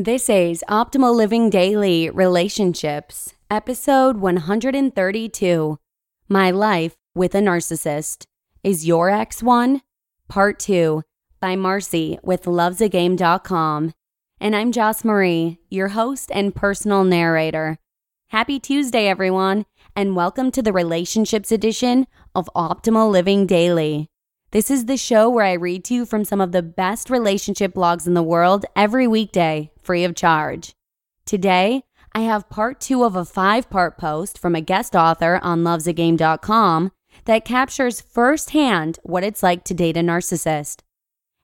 [0.00, 5.76] This is Optimal Living Daily Relationships, episode 132
[6.28, 8.26] My Life with a Narcissist.
[8.62, 9.82] Is Your Ex One?
[10.28, 11.02] Part 2
[11.40, 13.92] by Marcy with lovesagame.com.
[14.40, 17.78] And I'm Joss Marie, your host and personal narrator.
[18.28, 24.06] Happy Tuesday, everyone, and welcome to the Relationships edition of Optimal Living Daily.
[24.50, 27.74] This is the show where I read to you from some of the best relationship
[27.74, 30.72] blogs in the world every weekday, free of charge.
[31.26, 31.82] Today,
[32.14, 36.92] I have part two of a five part post from a guest author on lovesagame.com
[37.26, 40.78] that captures firsthand what it's like to date a narcissist.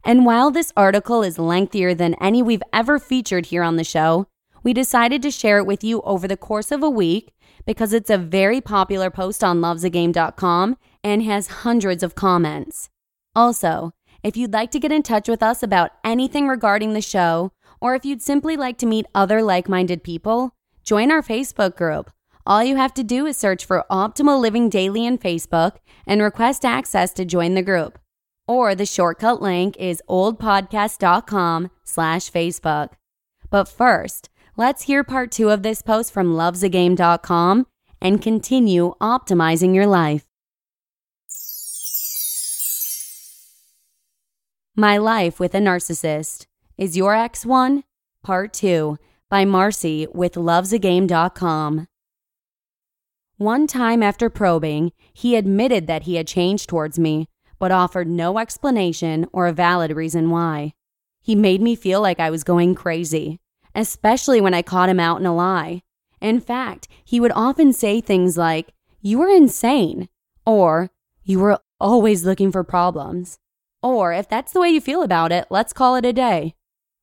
[0.03, 4.29] And while this article is lengthier than any we've ever featured here on the show,
[4.63, 7.35] we decided to share it with you over the course of a week
[7.67, 12.89] because it's a very popular post on lovesagame.com and has hundreds of comments.
[13.35, 17.53] Also, if you'd like to get in touch with us about anything regarding the show,
[17.81, 22.11] or if you'd simply like to meet other like minded people, join our Facebook group.
[22.47, 26.65] All you have to do is search for Optimal Living Daily in Facebook and request
[26.65, 27.99] access to join the group.
[28.47, 32.91] Or the shortcut link is oldpodcast.com slash Facebook.
[33.51, 37.67] But first, let's hear part two of this post from lovesagame.com
[38.01, 40.27] and continue optimizing your life.
[44.77, 46.47] My Life with a Narcissist
[46.77, 47.85] is Your Ex One?
[48.25, 48.99] Part 2
[49.31, 51.87] by Marcy with lovesagame.com.
[53.37, 57.29] One time after probing, he admitted that he had changed towards me,
[57.61, 60.73] but offered no explanation or a valid reason why.
[61.21, 63.39] He made me feel like I was going crazy,
[63.77, 65.83] especially when I caught him out in a lie.
[66.21, 70.09] In fact, he would often say things like, You were insane,
[70.45, 70.91] or
[71.23, 73.39] You were always looking for problems.
[73.85, 76.55] Or, if that's the way you feel about it, let's call it a day.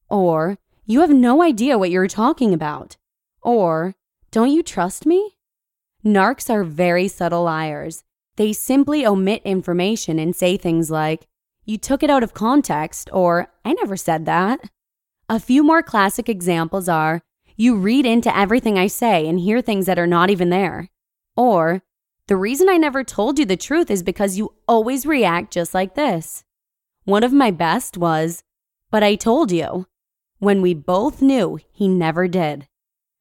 [0.09, 2.97] Or, you have no idea what you're talking about.
[3.43, 3.93] Or,
[4.31, 5.37] don't you trust me?
[6.03, 8.03] Narcs are very subtle liars.
[8.35, 11.27] They simply omit information and say things like,
[11.65, 14.61] you took it out of context, or I never said that.
[15.29, 17.21] A few more classic examples are,
[17.55, 20.89] you read into everything I say and hear things that are not even there.
[21.37, 21.83] Or,
[22.25, 25.93] the reason I never told you the truth is because you always react just like
[25.93, 26.43] this.
[27.05, 28.43] One of my best was,
[28.91, 29.87] but I told you,
[30.37, 32.67] when we both knew he never did.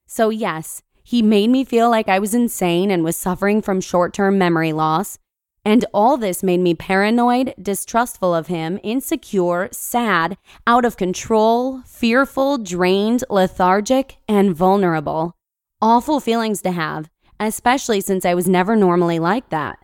[0.06, 4.12] So, yes, he made me feel like I was insane and was suffering from short
[4.12, 5.18] term memory loss.
[5.64, 10.36] And all this made me paranoid, distrustful of him, insecure, sad,
[10.66, 15.36] out of control, fearful, drained, lethargic, and vulnerable.
[15.82, 19.79] Awful feelings to have, especially since I was never normally like that.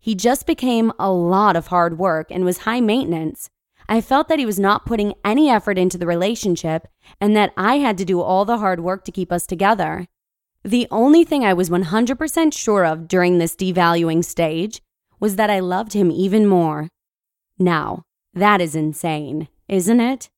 [0.00, 3.50] He just became a lot of hard work and was high maintenance.
[3.88, 6.88] I felt that he was not putting any effort into the relationship
[7.20, 10.06] and that I had to do all the hard work to keep us together.
[10.64, 14.80] The only thing I was 100% sure of during this devaluing stage
[15.18, 16.88] was that I loved him even more.
[17.58, 20.30] Now, that is insane, isn't it?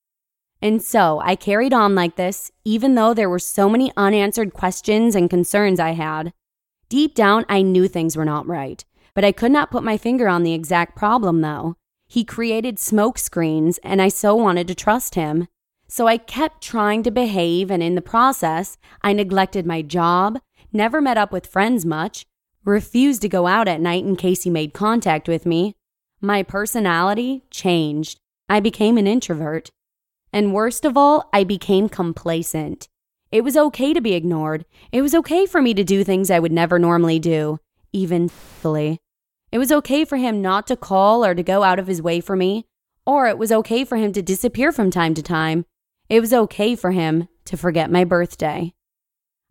[0.61, 5.15] And so I carried on like this, even though there were so many unanswered questions
[5.15, 6.33] and concerns I had.
[6.89, 8.85] Deep down, I knew things were not right.
[9.15, 11.77] But I could not put my finger on the exact problem, though.
[12.07, 15.49] He created smoke screens, and I so wanted to trust him.
[15.87, 20.39] So I kept trying to behave, and in the process, I neglected my job,
[20.73, 22.25] never met up with friends much,
[22.65, 25.75] refused to go out at night in case he made contact with me.
[26.21, 28.19] My personality changed.
[28.49, 29.71] I became an introvert.
[30.33, 32.89] And worst of all, I became complacent.
[33.31, 34.65] It was okay to be ignored.
[34.93, 37.59] It was okay for me to do things I would never normally do
[37.93, 38.99] even fully.
[39.53, 42.21] It was okay for him not to call or to go out of his way
[42.21, 42.65] for me,
[43.05, 45.67] or it was okay for him to disappear from time to time.
[46.09, 48.73] It was okay for him to forget my birthday.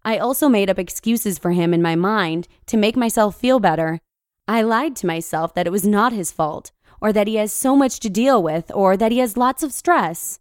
[0.03, 4.00] I also made up excuses for him in my mind to make myself feel better.
[4.48, 7.75] I lied to myself that it was not his fault, or that he has so
[7.75, 10.39] much to deal with, or that he has lots of stress.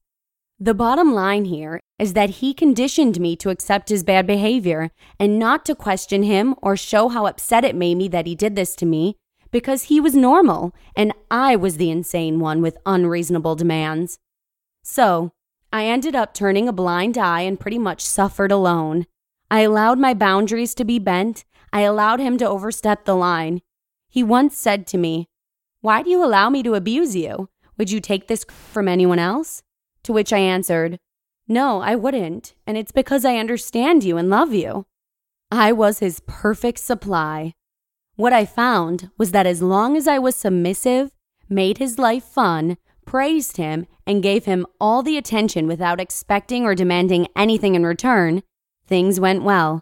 [0.59, 5.39] The bottom line here is that he conditioned me to accept his bad behavior and
[5.39, 8.75] not to question him or show how upset it made me that he did this
[8.77, 9.17] to me
[9.51, 14.19] because he was normal and I was the insane one with unreasonable demands.
[14.83, 15.33] So,
[15.73, 19.07] I ended up turning a blind eye and pretty much suffered alone.
[19.51, 21.45] I allowed my boundaries to be bent.
[21.73, 23.63] I allowed him to overstep the line.
[24.09, 25.29] He once said to me,
[25.81, 27.49] Why do you allow me to abuse you?
[27.79, 29.63] Would you take this from anyone else?
[30.05, 30.99] To which I answered,
[31.47, 34.87] No, I wouldn't, and it's because I understand you and love you.
[35.53, 37.55] I was his perfect supply.
[38.21, 41.11] What I found was that as long as I was submissive,
[41.49, 42.77] made his life fun,
[43.07, 48.43] praised him, and gave him all the attention without expecting or demanding anything in return,
[48.87, 49.81] things went well.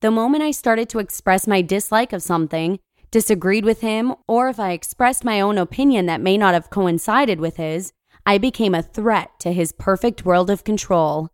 [0.00, 2.80] The moment I started to express my dislike of something,
[3.10, 7.40] disagreed with him, or if I expressed my own opinion that may not have coincided
[7.40, 7.94] with his,
[8.26, 11.30] I became a threat to his perfect world of control.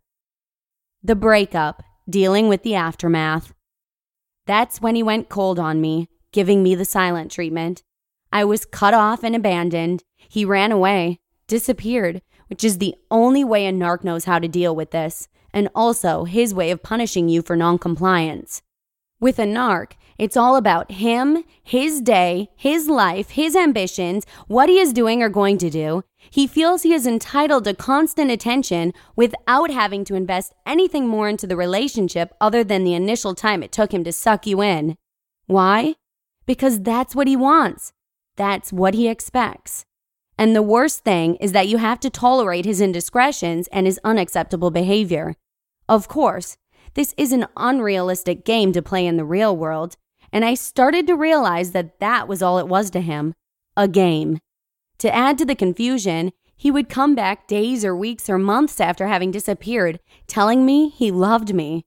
[1.03, 3.51] The breakup, dealing with the aftermath.
[4.47, 7.83] That's when he went cold on me, giving me the silent treatment.
[8.31, 10.03] I was cut off and abandoned.
[10.17, 14.75] He ran away, disappeared, which is the only way a narc knows how to deal
[14.75, 18.61] with this, and also his way of punishing you for noncompliance.
[19.19, 24.79] With a narc, it's all about him, his day, his life, his ambitions, what he
[24.79, 26.03] is doing or going to do.
[26.17, 31.47] He feels he is entitled to constant attention without having to invest anything more into
[31.47, 34.95] the relationship other than the initial time it took him to suck you in.
[35.47, 35.95] Why?
[36.45, 37.93] Because that's what he wants.
[38.35, 39.85] That's what he expects.
[40.37, 44.71] And the worst thing is that you have to tolerate his indiscretions and his unacceptable
[44.71, 45.35] behavior.
[45.87, 46.57] Of course,
[46.93, 49.97] this is an unrealistic game to play in the real world,
[50.33, 53.33] and I started to realize that that was all it was to him
[53.77, 54.39] a game.
[54.99, 59.07] To add to the confusion, he would come back days or weeks or months after
[59.07, 61.85] having disappeared, telling me he loved me.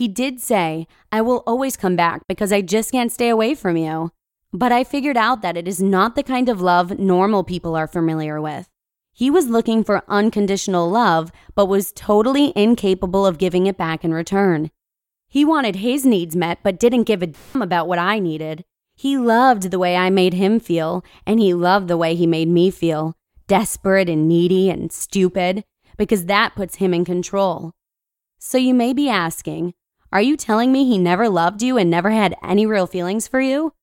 [0.00, 3.76] He did say, I will always come back because I just can't stay away from
[3.76, 4.12] you.
[4.50, 7.86] But I figured out that it is not the kind of love normal people are
[7.86, 8.66] familiar with.
[9.12, 14.14] He was looking for unconditional love, but was totally incapable of giving it back in
[14.14, 14.70] return.
[15.28, 18.64] He wanted his needs met, but didn't give a damn about what I needed.
[18.94, 22.48] He loved the way I made him feel, and he loved the way he made
[22.48, 23.16] me feel
[23.48, 25.62] desperate and needy and stupid,
[25.98, 27.72] because that puts him in control.
[28.38, 29.74] So you may be asking,
[30.12, 33.40] are you telling me he never loved you and never had any real feelings for
[33.40, 33.74] you?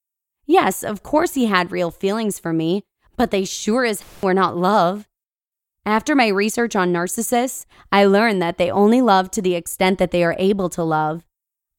[0.46, 2.84] Yes, of course he had real feelings for me,
[3.16, 5.08] but they sure as were not love.
[5.86, 10.12] After my research on narcissists, I learned that they only love to the extent that
[10.12, 11.26] they are able to love.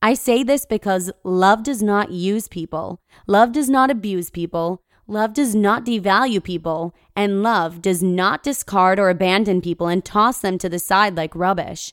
[0.01, 5.35] I say this because love does not use people, love does not abuse people, love
[5.35, 10.57] does not devalue people, and love does not discard or abandon people and toss them
[10.59, 11.93] to the side like rubbish.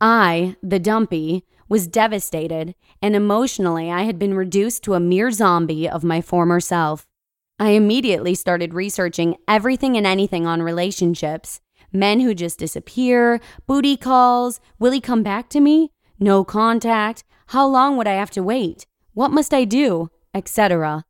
[0.00, 5.88] I, the dumpee, was devastated, and emotionally I had been reduced to a mere zombie
[5.88, 7.06] of my former self.
[7.58, 14.60] I immediately started researching everything and anything on relationships men who just disappear, booty calls,
[14.78, 15.90] will he come back to me?
[16.18, 18.86] No contact, how long would I have to wait?
[19.14, 20.10] What must I do?
[20.34, 21.04] Etc.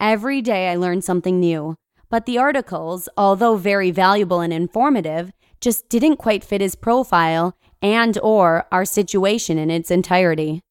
[0.00, 1.76] Every day I learned something new,
[2.08, 5.30] but the articles, although very valuable and informative,
[5.60, 10.62] just didn't quite fit his profile and or our situation in its entirety.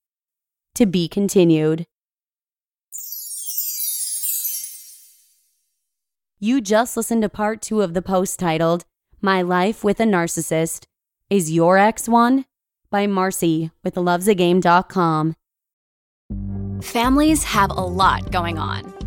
[0.76, 1.86] To be continued.
[6.40, 8.86] You just listened to part 2 of the post titled
[9.22, 10.86] My Life with a Narcissist.
[11.30, 12.46] Is your ex one?
[12.96, 15.36] by Marcy with lovesagame.com.
[16.82, 18.95] Families have a lot going on.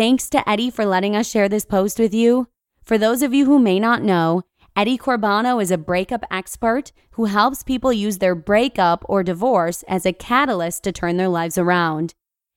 [0.00, 2.48] Thanks to Eddie for letting us share this post with you.
[2.82, 7.26] For those of you who may not know, Eddie Corbano is a breakup expert who
[7.26, 12.14] helps people use their breakup or divorce as a catalyst to turn their lives around.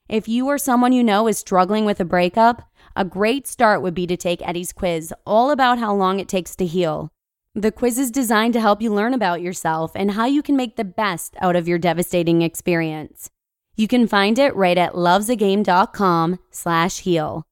[0.07, 2.61] If you or someone you know is struggling with a breakup,
[2.95, 6.55] a great start would be to take Eddie's quiz, all about how long it takes
[6.55, 7.09] to heal.
[7.53, 10.77] The quiz is designed to help you learn about yourself and how you can make
[10.77, 13.29] the best out of your devastating experience.
[13.75, 17.43] You can find it right at lovesagame.com slash heal.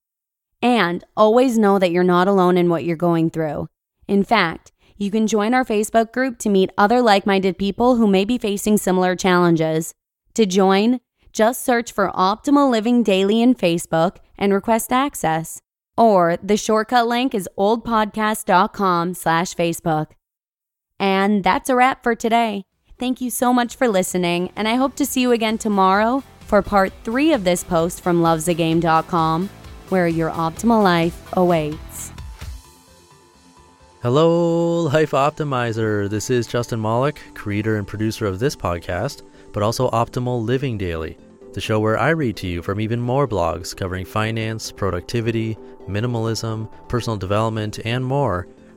[0.62, 3.68] And always know that you're not alone in what you're going through.
[4.08, 8.06] In fact, you can join our Facebook group to meet other like minded people who
[8.06, 9.96] may be facing similar challenges.
[10.36, 11.00] To join,
[11.34, 15.62] just search for Optimal Living Daily in Facebook and request access.
[15.98, 20.12] Or the shortcut link is oldpodcast.com slash Facebook.
[21.00, 22.66] And that's a wrap for today.
[23.02, 26.62] Thank you so much for listening, and I hope to see you again tomorrow for
[26.62, 29.50] part three of this post from lovesagame.com,
[29.90, 32.12] where your optimal life awaits.
[34.04, 36.12] Hello, Life Optimizer.
[36.12, 41.18] This is Justin Malik, creator and producer of this podcast, but also Optimal Living Daily,
[41.54, 45.58] the show where I read to you from even more blogs covering finance, productivity,
[45.90, 48.48] minimalism, personal development, and more